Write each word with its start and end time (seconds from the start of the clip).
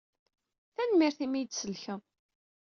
Tanemmirt 0.75 1.19
imi 1.25 1.37
i 1.37 1.39
iyi-d-tsellkeḍ. 1.41 2.01